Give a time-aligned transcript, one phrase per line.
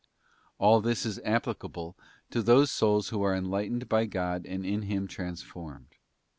[0.57, 1.95] All this is applicable
[2.31, 5.93] to those souls who are enlightened by God and in Him transformed.